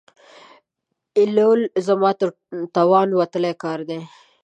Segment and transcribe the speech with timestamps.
[1.17, 2.29] ایېلول زما تر
[2.75, 3.99] توان وتلی کار دی.